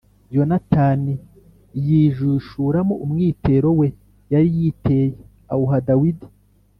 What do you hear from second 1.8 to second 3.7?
yijishuramo umwitero